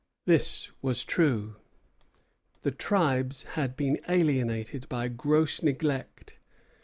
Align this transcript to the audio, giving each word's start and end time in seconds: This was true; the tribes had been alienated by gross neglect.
This 0.25 0.71
was 0.81 1.05
true; 1.05 1.57
the 2.63 2.71
tribes 2.71 3.43
had 3.43 3.75
been 3.77 3.99
alienated 4.09 4.89
by 4.89 5.09
gross 5.09 5.61
neglect. 5.61 6.39